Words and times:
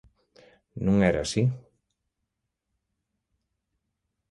Non 0.85 0.97
era 1.09 1.17
así? 1.25 1.43